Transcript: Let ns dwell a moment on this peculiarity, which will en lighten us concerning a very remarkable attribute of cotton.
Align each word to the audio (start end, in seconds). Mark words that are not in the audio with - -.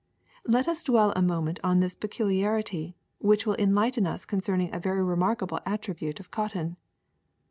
Let 0.47 0.65
ns 0.67 0.83
dwell 0.83 1.13
a 1.15 1.21
moment 1.21 1.59
on 1.63 1.79
this 1.79 1.93
peculiarity, 1.93 2.95
which 3.19 3.45
will 3.45 3.55
en 3.59 3.75
lighten 3.75 4.07
us 4.07 4.25
concerning 4.25 4.73
a 4.73 4.79
very 4.79 5.03
remarkable 5.03 5.59
attribute 5.63 6.19
of 6.19 6.31
cotton. 6.31 6.75